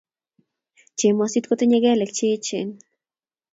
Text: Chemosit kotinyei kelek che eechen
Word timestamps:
Chemosit 0.97 1.45
kotinyei 1.47 1.83
kelek 1.85 2.11
che 2.17 2.23
eechen 2.31 2.69